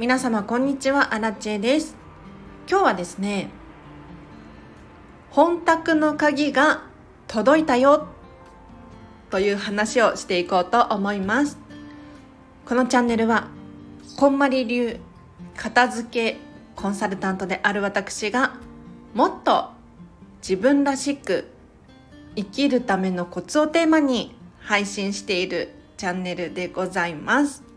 [0.00, 1.12] 皆様こんにちは。
[1.12, 1.94] アラチェです。
[2.66, 3.50] 今日はですね
[5.28, 6.84] 本宅の鍵が
[7.26, 8.06] 届いたよ。
[9.28, 11.58] という話をしていこうと思います。
[12.64, 13.48] このチャンネルは
[14.16, 14.98] こんまり流
[15.54, 16.38] 片付け
[16.76, 18.54] コンサルタントである私が
[19.12, 19.68] もっと
[20.40, 21.46] 自分らしく
[22.36, 27.69] 生きるためのコツをテーマに配信しているチャンネルでございます。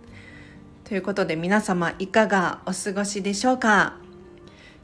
[0.83, 3.95] ということで皆様いかがお過ごしでしょうか？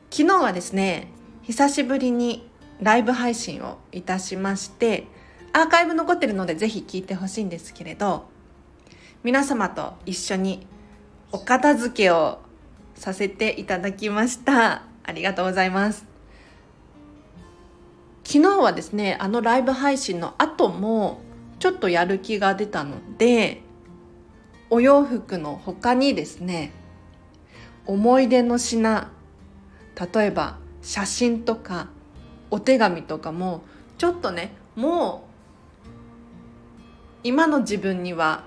[0.10, 1.12] 昨日はですね、
[1.44, 2.50] 久しぶりに
[2.82, 5.08] ライブ配信をいたしまして、
[5.52, 8.28] アーカイブ残ってるのでぜひ聞いてほしいんですけれど、
[9.24, 10.66] 皆様と一緒に
[11.34, 12.40] お片付けを
[12.96, 14.84] させていただきました。
[15.04, 16.06] ありがとうございます。
[18.24, 21.20] 昨日はですね、あのライブ配信の後も
[21.60, 23.64] ちょっとやる気が出たので
[24.70, 26.72] お洋服の他にですね
[27.86, 29.12] 思い出の品
[30.14, 31.88] 例えば写真とか
[32.52, 33.64] お手紙とかも
[33.98, 35.30] ちょっとねもう
[37.24, 38.44] 今の自分には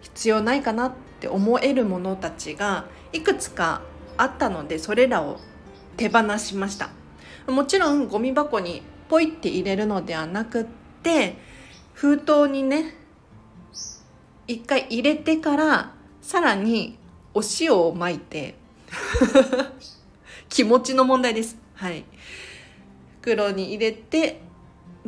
[0.00, 3.80] 必要ないかなって思えるものたちがいくつか
[4.16, 5.38] あったのでそれらを
[5.96, 6.90] 手放しました。
[7.46, 10.64] もちろんゴミ箱にポイって入れるのではなくっ
[11.02, 11.36] て
[11.92, 12.94] 封筒にね
[14.46, 16.98] 一回入れてからさらに
[17.32, 18.54] お塩をまいて
[20.48, 21.56] 気持ちの問題です。
[21.74, 22.04] はい。
[23.20, 24.40] 袋に入れて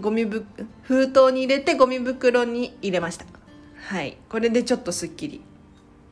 [0.01, 0.47] ゴミぶ
[0.83, 3.27] 封筒に入れてゴミ袋に入れました。
[3.89, 4.17] はい。
[4.29, 5.43] これでちょっとすっきり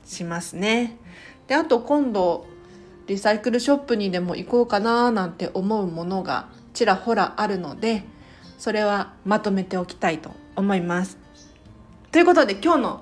[0.04, 0.98] しますね。
[1.48, 2.46] であと今度
[3.06, 8.04] リサイクルショップにでも行こうかななんて思うものがちらほらあるので
[8.58, 11.18] それはまとめておきたいと思います。
[12.12, 13.00] ということで今日の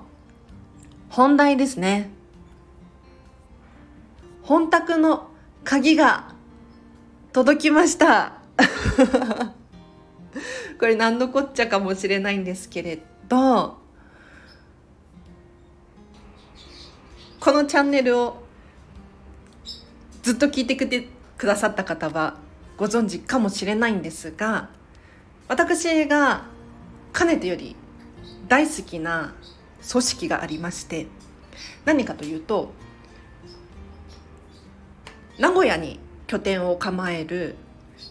[1.13, 2.09] 本題ですね。
[4.41, 5.27] 本宅の
[5.63, 6.33] 鍵が
[7.31, 8.41] 届きました。
[10.79, 13.77] これ何のこっちゃかもしれないんですけれど、
[17.39, 18.41] このチャンネルを
[20.23, 22.37] ずっと聞いてくてくださった方は
[22.75, 24.69] ご存知かもしれないんですが
[25.47, 26.45] 私が
[27.11, 27.75] かねてより
[28.47, 29.35] 大好きな
[29.89, 31.07] 組織がありまして
[31.85, 32.71] 何かというと
[35.39, 37.55] 名古屋に拠点を構える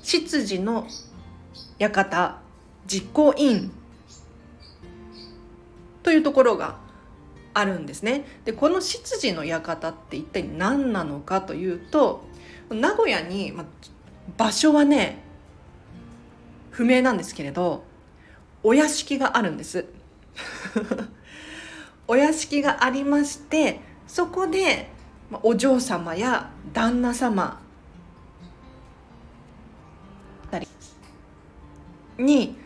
[0.02, 0.86] 執事の
[1.78, 2.38] 館
[2.86, 3.72] 実行委員
[6.02, 6.76] というところが
[7.54, 8.24] あるんですね。
[8.44, 12.24] でこの執事の館って一体何なのかというと
[12.70, 13.64] 名古屋に、ま、
[14.36, 15.22] 場所はね
[16.70, 17.84] 不明なんですけれど
[18.62, 19.84] お屋敷があるんです
[22.06, 24.90] お屋敷がありましてそこで
[25.42, 27.60] お嬢様や旦那様
[32.18, 32.56] に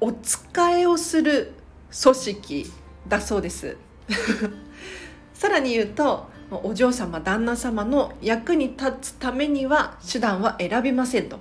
[0.00, 1.54] お使いをする
[2.02, 2.72] 組織
[3.06, 3.76] だそうです。
[5.34, 11.38] さらに言うとお嬢様旦那様の役に立つためには手段は選びませんと。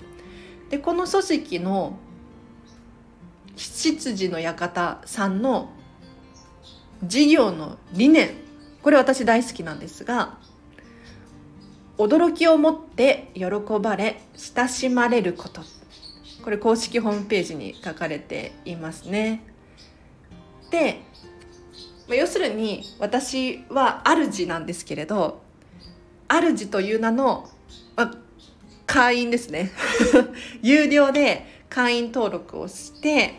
[0.70, 1.98] でこの組織の
[3.56, 5.70] 執事の館さんの
[7.04, 8.32] 事業の理念。
[8.82, 10.38] これ私大好きなんですが
[11.98, 13.46] 驚きを持って喜
[13.82, 15.62] ばれ親しまれること。
[16.44, 19.44] これ公式ホームページに書かれていますね。
[20.72, 21.02] で
[22.08, 25.42] 要するに私は主なんですけれど
[26.30, 27.50] 主という名の、
[27.96, 28.14] ま
[28.86, 29.72] 会員ですね。
[30.64, 33.36] 有料で会員登録をして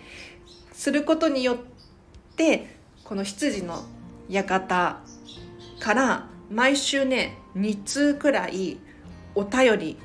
[0.72, 1.56] することによっ
[2.36, 2.77] て
[3.08, 3.84] この羊の
[4.28, 4.98] 館
[5.80, 8.76] から毎週ね2通くらい
[9.34, 9.96] お便り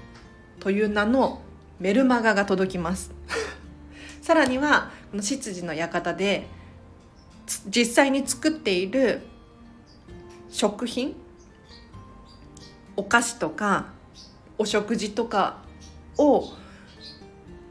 [0.62, 1.42] という名の
[1.82, 3.12] メルマガが届きます。
[4.24, 6.48] さらにはこの執事の館で
[7.68, 9.20] 実際に作っている
[10.50, 11.14] 食品
[12.96, 13.88] お菓子とか
[14.58, 15.58] お食事とか
[16.18, 16.54] を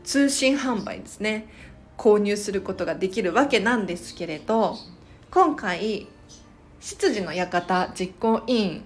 [0.04, 1.48] 通信販売ですね
[1.96, 4.76] 購入することができるわけなんですけれど
[5.34, 6.06] 今回
[6.78, 8.84] 執事の館実行委員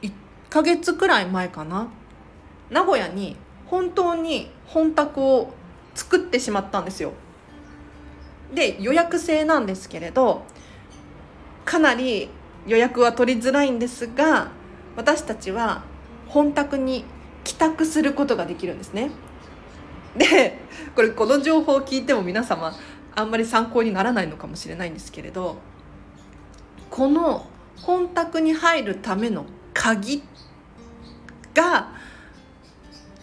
[0.00, 0.10] 1
[0.48, 1.88] ヶ月くらい前かな？
[2.70, 3.36] 名古屋に
[3.66, 5.52] 本当に本宅を
[5.94, 7.12] 作ってしまったんですよ。
[8.54, 10.44] で予約制なんですけれど
[11.66, 12.30] かなり
[12.66, 14.48] 予約は取りづらいんですが
[14.96, 15.82] 私たちは
[16.28, 17.04] 本宅に
[17.44, 19.10] 帰宅することができるんですね。
[20.16, 20.58] で
[20.94, 22.72] これこの情報を聞いても皆様
[23.14, 25.56] あんまり参考にならないのかもしれないんですけれど
[26.90, 27.46] この
[27.76, 30.22] 本宅に入るための鍵
[31.54, 31.92] が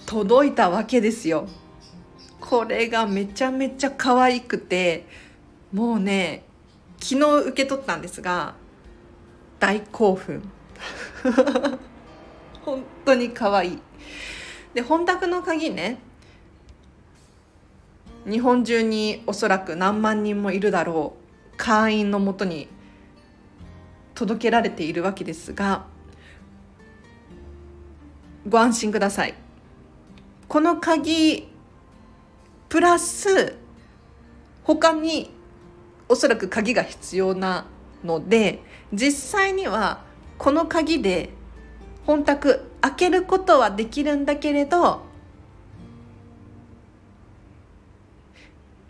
[0.05, 1.47] 届いたわけですよ。
[2.41, 5.05] これがめちゃめちゃ可愛くて
[5.71, 6.43] もうね
[6.99, 8.55] 昨日受け取ったんですが
[9.59, 10.41] 大興奮。
[12.63, 13.79] 本当に可愛い。
[14.73, 15.99] で本宅の鍵ね
[18.29, 21.13] 日本中におそらく何万人もいるだろ
[21.53, 22.67] う会員のもとに
[24.13, 25.85] 届けられているわけですが
[28.47, 29.35] ご安心ください。
[30.47, 31.47] この鍵
[32.67, 33.55] プラス
[34.63, 35.31] 他に
[36.09, 37.65] おそらく鍵が必要な
[38.03, 40.03] ので実際には
[40.37, 41.29] この鍵で
[42.05, 45.03] 本宅開けることはできるんだけれど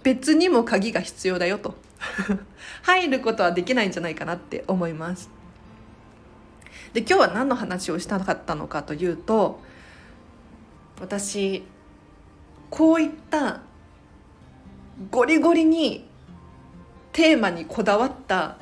[0.03, 1.75] 別にも鍵が必要だよと。
[2.83, 5.29] 入ることはできないんじゃないかなって思います。
[6.93, 9.61] で今日は何の話をしたかったのかというと
[10.99, 11.63] 私
[12.69, 13.61] こういった
[15.09, 16.05] ゴリゴリに
[17.13, 18.57] テーマにこだわった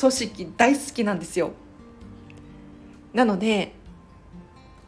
[0.00, 1.52] 組織大好きなんですよ。
[3.12, 3.74] なので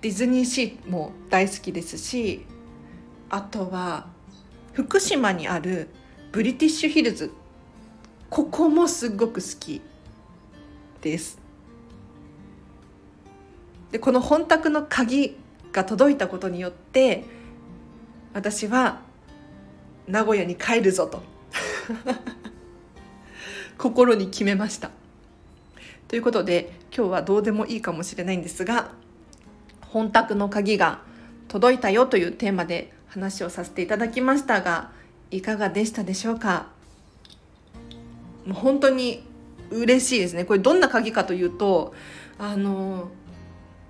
[0.00, 2.46] ディズニーシーも大好きですし
[3.28, 4.13] あとは
[4.74, 5.88] 福島にある
[6.32, 7.30] ブリティッシュヒルズ。
[8.28, 9.80] ここもすごく好き
[11.00, 11.38] です。
[13.92, 15.36] でこの本宅の鍵
[15.72, 17.22] が届いたことによって
[18.32, 19.02] 私は
[20.08, 21.22] 名古屋に帰るぞと。
[23.78, 24.90] 心に決めました。
[26.08, 28.90] ということで今日はどうでもいいかもしれないんですが
[29.82, 31.02] 本宅の鍵が
[31.46, 34.90] 届いたよというテーマで話をさせていただきましたが
[35.30, 36.66] いかがでしたでしょうか？
[38.44, 39.24] もう本当に
[39.70, 40.44] 嬉しいですね。
[40.44, 41.94] これどんな鍵かというと
[42.38, 43.10] あの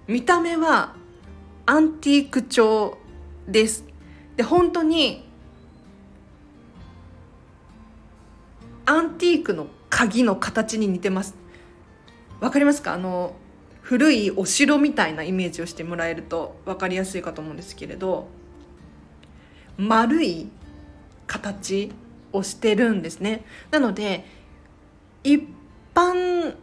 [0.06, 0.94] 見た目は
[1.64, 2.98] アンティーク調
[3.48, 3.84] です。
[4.36, 5.26] で本当に
[8.84, 11.34] アンティークの鍵の形に似てます。
[12.40, 12.92] わかりますか？
[12.92, 13.34] あの
[13.80, 18.28] 古いお城みたいなイメージをしてもらえると分かりやすいかと思うんですけれど。
[19.76, 20.48] 丸い
[21.26, 21.92] 形
[22.32, 23.44] をしてるんですね。
[23.70, 24.24] なので
[25.22, 25.42] 一
[25.94, 26.56] 般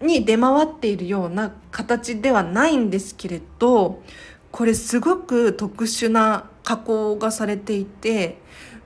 [0.00, 4.02] に出回っているような形ではないんですけれど
[4.50, 8.38] これすごく特殊な加工がされていて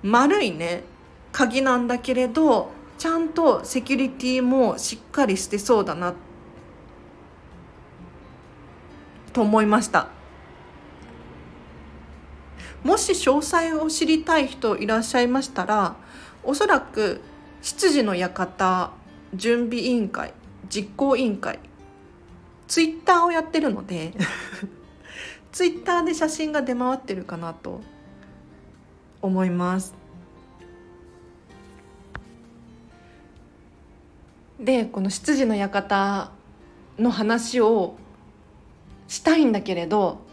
[0.02, 0.84] 丸いね
[1.32, 6.14] 鍵なんだけれどちゃんとセキュリティもしっかりしてそうだな
[9.32, 10.08] と思いました。
[12.86, 15.96] もし詳細を知りたい人いらっしゃいましたら
[16.44, 17.20] おそらく
[17.60, 18.92] 執事の館
[19.34, 20.32] 準備委員会
[20.68, 21.58] 実行委員会
[22.68, 24.14] ツイッターをやってるので
[25.50, 27.80] ツイッターで写真が出回ってるかなと
[29.20, 29.92] 思います。
[34.60, 36.30] でこの執事の館
[37.00, 37.96] の話を
[39.08, 40.25] したいんだけれど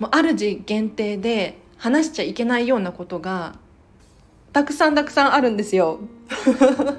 [0.00, 3.54] もう主限定で話しちゃいけないようなことが
[4.52, 6.00] たくさんたくさんあるんですよ。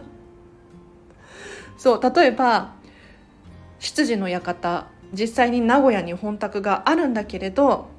[1.77, 2.73] そう例えば
[3.79, 7.89] 執事の館実際に名古屋に本宅があるんだけれど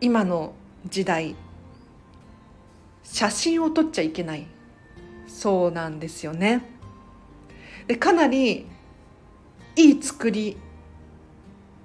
[0.00, 0.54] 今の
[0.88, 1.36] 時代
[3.02, 4.46] 写真を撮っちゃいけない
[5.26, 6.62] そうなんですよね。
[7.86, 8.66] でかなり
[9.76, 10.56] いい作り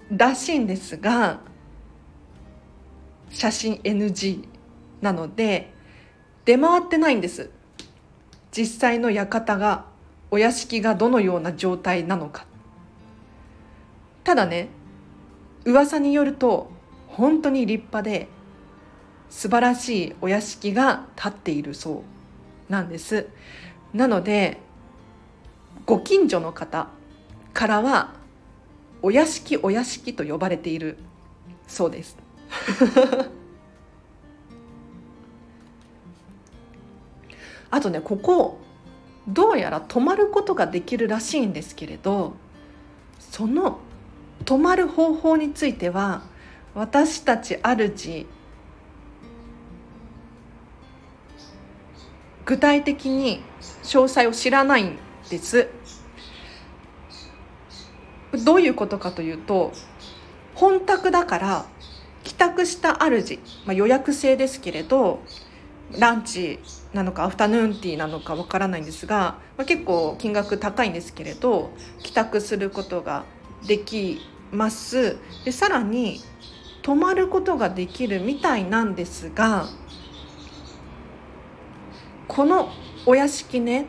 [0.09, 1.48] らしいんですが
[3.29, 4.47] 写真 NG
[5.01, 5.71] なので
[6.45, 7.49] 出回ってないんです。
[8.51, 9.85] 実際の館が
[10.31, 12.45] お屋敷がどのような状態なのか。
[14.23, 14.69] ただね
[15.65, 16.71] 噂によると
[17.07, 18.27] 本当に立派で
[19.29, 22.03] 素晴らしいお屋敷が建っているそ
[22.69, 23.27] うなんです。
[23.93, 24.57] なので
[25.85, 26.87] ご近所の方
[27.53, 28.13] からは
[29.01, 30.97] お屋敷お屋敷と呼ばれている
[31.67, 32.17] そうです。
[37.71, 38.59] あとねここ
[39.27, 42.33] どうやら泊まることができるらしいんですけれど
[43.19, 43.79] その
[44.45, 46.23] 泊まる方法については
[46.73, 48.25] 私たち主
[52.45, 53.43] 具体的に
[53.83, 54.97] 詳細を知らないん
[55.29, 55.67] です。
[58.43, 59.71] どういうことかというと
[60.55, 61.65] 本宅だから
[62.23, 65.21] 帰宅した主、まあ、予約制ですけれど
[65.97, 66.59] ランチ
[66.93, 71.71] なのかアフタヌーンティーなのかわからないんですが、まあ、結構金額高いんですけれど
[72.03, 73.25] 帰宅することが
[73.67, 74.21] でき
[74.51, 75.17] ます。
[75.45, 76.21] でさらに
[76.81, 79.67] 泊まることができるみたいなんですが
[82.27, 82.69] この
[83.05, 83.85] お屋敷ね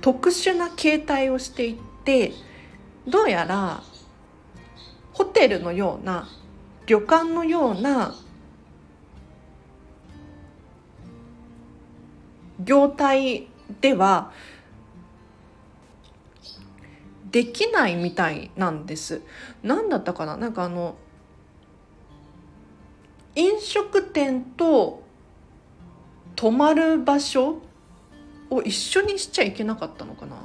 [0.00, 2.32] 特殊な形態をしていて
[3.08, 3.82] どうやら
[5.16, 6.28] ホテルのような
[6.84, 8.14] 旅館のような
[12.62, 13.48] 業態
[13.80, 14.30] では
[17.30, 19.22] できないみたいなんです。
[19.62, 20.36] 何だったかな？
[20.36, 20.96] なんかあの
[23.34, 25.02] 飲食店と
[26.34, 27.62] 泊まる場所
[28.50, 30.36] を一緒にしちゃいけなかったのかな？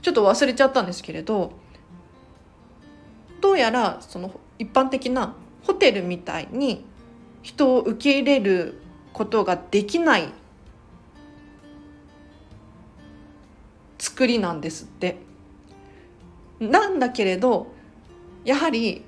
[0.00, 1.60] ちょっと忘れちゃったんですけれど
[3.42, 5.34] どうやらその一般的な
[5.64, 6.86] ホテルみたいに
[7.42, 8.80] 人を受け入れる
[9.12, 10.32] ことができない
[13.98, 15.18] 作りなんですって。
[16.60, 17.72] なんだけれど
[18.44, 19.04] やはり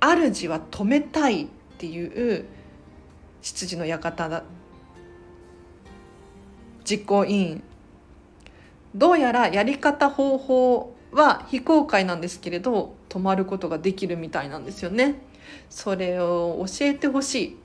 [0.00, 1.46] 主は止めたいっ
[1.78, 2.44] ていう
[3.42, 4.42] 執事の館だ
[6.84, 7.62] 実行委員
[8.96, 15.14] どうやらやり方方法は非公開なんですけれど泊まることができるみたいなんですよね。
[15.70, 17.56] それを教えてほしい。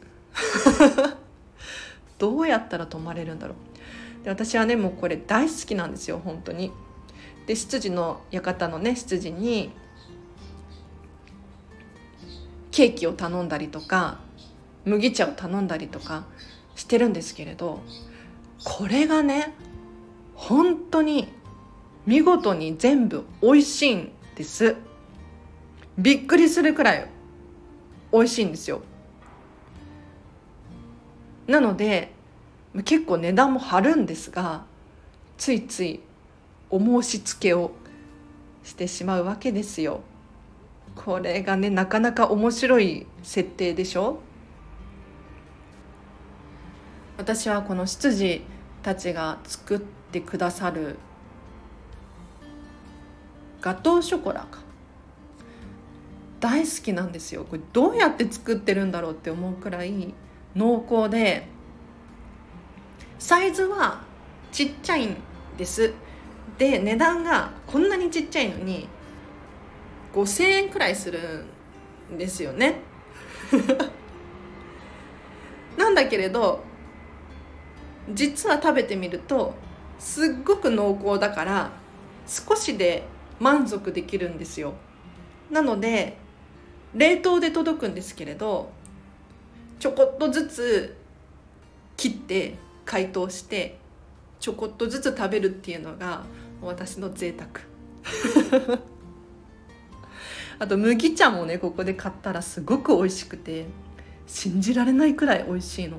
[2.18, 3.56] どうやったら泊まれるんだろ
[4.22, 4.24] う。
[4.24, 6.72] で私はねもうこれ大好きなんですよ本当に。
[7.48, 9.74] で執事の館のね執事に
[12.72, 14.20] ケーキを頼んだりとか
[14.86, 16.28] 麦茶を頼んだりとか
[16.78, 17.82] してるんですけれど
[18.64, 19.54] これがね
[20.34, 21.28] 本当に
[22.06, 24.78] 見事に全部美味しいんです。
[26.02, 27.08] びっくりするくらい
[28.12, 28.82] 美味しいんですよ。
[31.46, 32.12] なので
[32.86, 34.66] 結構値段も張るんですが
[35.38, 36.00] ついつい
[36.70, 37.72] お申し付けを
[38.64, 40.02] してしまうわけですよ。
[40.96, 44.20] これがねなかなか面白い設定でしょ？
[47.18, 48.44] 私はこの執事
[48.82, 50.98] たちが作ってくださる
[53.62, 54.71] ガトーショコラか。
[56.42, 57.46] 大好きなんですよ。
[57.46, 60.14] これどうやって作ってるんだろうって思うくらい
[60.56, 61.48] 濃厚で
[63.20, 64.02] サイズは
[64.52, 65.16] ちっちゃいん
[65.56, 65.94] です。
[66.58, 68.88] で値段がこんなにちっちゃいのに
[70.14, 71.46] 5,000円くらいする
[72.12, 72.82] んですよね。
[75.78, 76.64] なんだけれど
[78.10, 79.54] 実は食べてみると
[80.00, 81.72] すっごく濃厚だから
[82.26, 83.04] 少しで
[83.40, 84.74] 満足できるんですよ。
[85.52, 86.18] なので
[86.96, 88.72] 冷凍で届くんですけれど
[89.80, 90.98] ちょこっとずつ
[91.98, 92.56] 切って
[92.86, 93.78] 解凍して
[94.40, 96.24] ちょこっとずつ食べるっていうのが
[96.62, 97.50] 私の贅沢。
[100.60, 103.66] あと麦茶もねここで買ったらすごく美味しくて
[104.28, 105.98] 信じられないくらい美味しいの。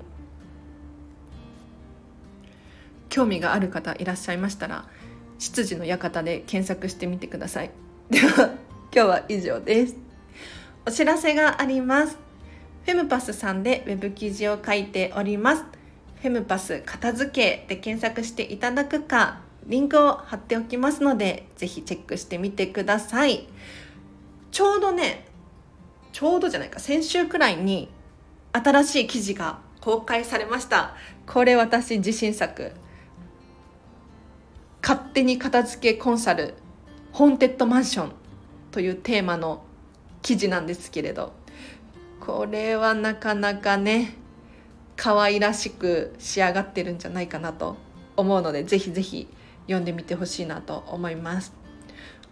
[3.09, 4.87] 興味がある方いらっしゃいましたら
[5.39, 7.71] 執事の館で検索してみてください。
[8.11, 8.55] では
[8.93, 10.12] 今日は以上です。
[10.85, 12.19] お知らせがあります。
[12.85, 15.65] フェムパスさんでウェブ記事を書いております。
[16.21, 23.47] フェムパス片付けで検索していただくかリンクを貼っておきますのでぜひチェックしてみてください。
[24.51, 25.29] ちょうどね
[26.13, 27.89] ちょうどじゃないか先週くらいに
[28.53, 30.97] 新しい記事が公開されました。
[31.29, 32.73] これ私自信作。
[34.83, 36.55] 勝手に片付けコンサル
[37.13, 38.13] ホーンテッドマンション
[38.73, 39.63] というテーマの
[40.23, 41.33] 記事なんですけれど。
[42.25, 44.15] これはなかなかね
[44.97, 47.77] 可愛らしく仕上がってるんじゃないかなと
[48.17, 49.27] 思うのでぜひぜひ
[49.63, 51.53] 読んでみてほしいなと思います。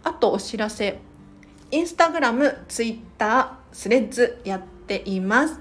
[0.03, 0.99] あとお知らせ。
[1.71, 5.59] インスタグラム、ツイッター、スレッズやっています。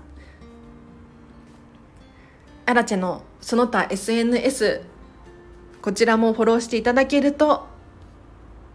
[2.66, 4.82] アラチェのその他 SNS
[5.82, 7.66] こちらもフォローしていただけると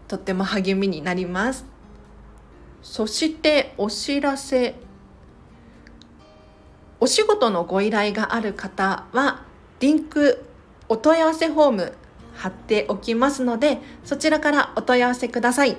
[0.06, 1.75] とっても励みになります。
[2.88, 4.76] そしてお知らせ。
[7.00, 9.42] お仕事のご依頼がある方は
[9.80, 10.46] リンク
[10.88, 11.92] お問い合わせフォーム
[12.34, 15.76] 貼っておきますのでそちらからお問い合わせください。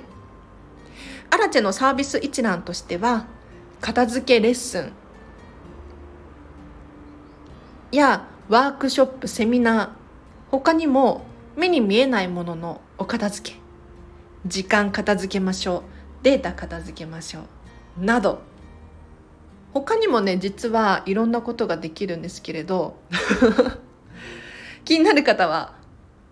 [1.30, 3.26] アラチェのサービス一覧としては
[3.80, 4.92] 片付けレッスン
[7.90, 9.88] やワークショップセミナー
[10.50, 11.24] 他にも
[11.56, 13.56] 目に見えないもののお片付け。
[14.46, 15.97] 時間片付けましょう。
[16.22, 17.40] データ片付けましょ
[18.00, 18.04] う。
[18.04, 18.40] など。
[19.74, 22.96] 他にもね実はいろんなことができるんですけれど。
[24.84, 25.74] 気になる方は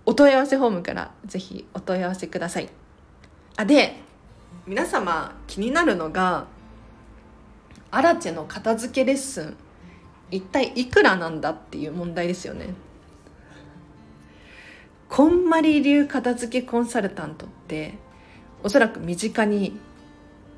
[0.06, 2.68] お問い合わせフォームからぜひお問い合わせください。
[3.56, 3.96] あで
[4.66, 6.46] 皆様気になるのが
[7.90, 9.56] アラチェの片付けレッスン
[10.30, 12.74] 一体いくらなんだっていう問題ですよね。
[15.08, 17.94] こんまり流片付けコンサルタントって
[18.62, 19.78] おそらく身近に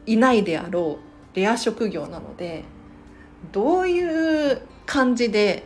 [0.06, 0.98] いないであろ
[1.32, 2.64] うレア職業なので
[3.52, 5.64] どういう感じで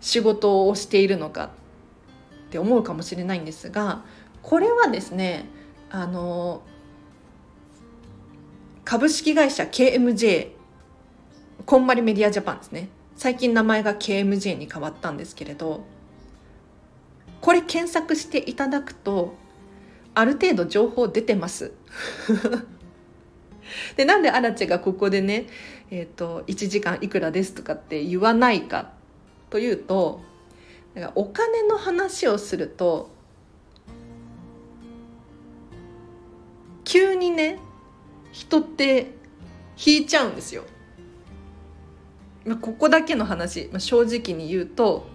[0.00, 1.50] 仕事をしているのか
[2.48, 4.02] って思うかもしれないんですが
[4.42, 5.44] これはですね
[5.90, 6.62] あの
[8.84, 10.52] 株式会社 KMJ
[11.66, 12.88] こんまりメディアジャパンですね。
[13.16, 15.84] 最近名前が KMJ に変わったんですけれど
[17.40, 19.34] これ検索していただくと
[20.14, 21.72] ある程度情報出てます
[23.96, 25.46] でなんでアラチェがここでね、
[25.90, 28.92] えーと、1時間いくらですとかって言わないか
[29.48, 30.20] というと
[31.14, 33.10] お金の話をすると
[36.84, 37.58] 急にね
[38.32, 39.12] 人って
[39.84, 40.64] 引いちゃうんですよ。
[42.60, 45.06] ここだけの話、まあ正直に言うと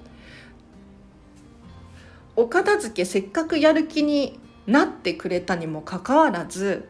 [2.36, 6.89] お片付けせっかくやる気になってくれたにもかかわらず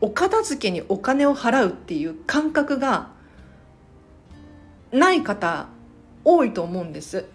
[0.00, 3.10] お片付けにお金を払うっていう感覚が
[4.92, 5.68] ない方
[6.24, 7.26] 多いと思うんです。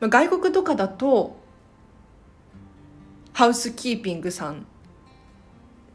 [0.00, 1.36] 外国とかだと
[3.32, 4.66] ハウスキーピングさん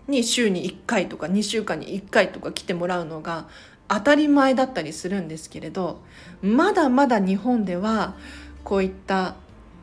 [0.07, 3.47] に週に1回とか2週間に1回とか来てもらうのが
[3.87, 6.01] 当たり前だったりするんですけれど
[6.41, 8.15] まだまだ日本では
[8.63, 9.35] こういった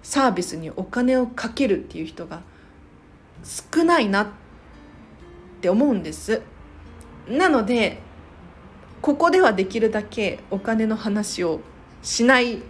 [0.02, 2.42] サービスにお金をかけるっていう人が
[3.44, 4.26] 少ないなっ
[5.60, 6.42] て思うんです。
[7.28, 7.98] なので
[9.00, 11.60] ここではできるだけお金の話を
[12.02, 12.62] しない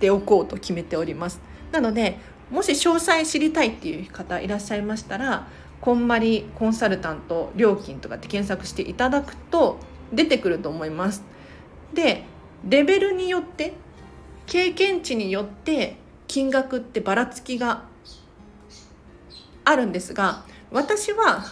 [0.00, 1.40] でおこうと決めております。
[1.72, 2.18] なので
[2.50, 5.48] もし詳細知りたいっていう方いらっしゃいましたら
[5.80, 9.78] こんまりコンサルタント料金とかって検索していただくと
[10.12, 11.22] 出てくると思います。
[11.92, 12.24] で
[12.68, 13.74] レベルによって
[14.46, 17.84] 経験値によって金額ってばらつきが
[19.64, 21.44] あるんですが私は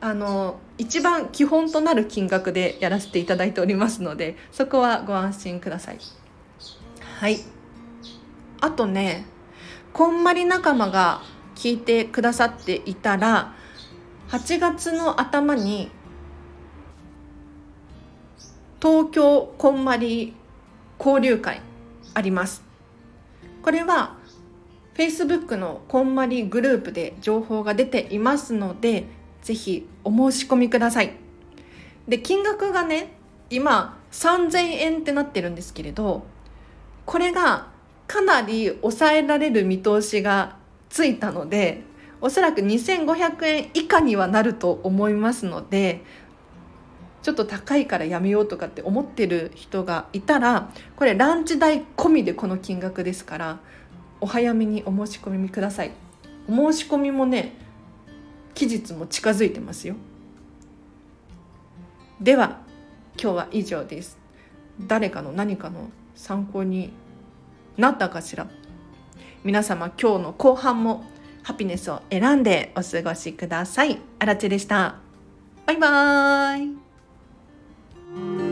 [0.00, 5.98] あの一番基本となる金額でやらせていただいておりますのでそこはご安心ください。
[7.20, 7.38] はい。
[8.60, 9.26] あとね
[9.92, 11.22] こんまり仲間が
[11.54, 13.54] 聞いてくださっていたら
[14.28, 15.90] 8月の頭に
[18.82, 20.34] 東京こんまり
[20.98, 21.60] 交流会
[22.14, 22.64] あります。
[23.62, 24.16] これは
[24.96, 29.04] Facebook のこんまりグループで情報が出ていますので
[29.42, 31.12] ぜひお申し込みください。
[32.08, 33.12] で金額がね
[33.50, 36.24] 今3000円ってなってるんですけれど
[37.06, 37.68] これが
[38.08, 40.56] かなり抑えられる見通しが
[40.88, 41.84] ついたので
[42.20, 46.04] おそらく2500円以下にはなると思いますので
[47.22, 53.58] ちょっと高いからやめようとかって思ってる人がいたらこれランチ代込みでこの金額ですから
[54.20, 55.92] お早めにお申し込みください
[56.48, 57.54] お申し込みもね
[58.54, 59.94] 期日も近づいてますよ
[62.20, 62.60] では
[63.20, 64.18] 今日は以上です
[64.80, 66.92] 誰かの何かの参考に
[67.76, 68.48] なったかしら
[69.44, 71.04] 皆様今日の後半も
[71.42, 73.98] ハピネスを選んでお過ごしください。
[74.18, 74.96] あらちでした。
[75.66, 76.81] バイバーイ。
[78.14, 78.51] Thank you.